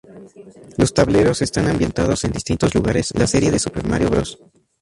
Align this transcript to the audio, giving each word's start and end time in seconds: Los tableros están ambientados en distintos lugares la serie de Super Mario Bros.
Los 0.79 0.95
tableros 0.95 1.43
están 1.43 1.67
ambientados 1.69 2.23
en 2.23 2.31
distintos 2.31 2.73
lugares 2.73 3.13
la 3.15 3.27
serie 3.27 3.51
de 3.51 3.59
Super 3.59 3.87
Mario 3.87 4.09
Bros. 4.09 4.39